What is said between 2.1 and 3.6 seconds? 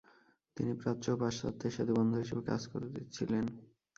হিসেবে কাজ করেছিলেন।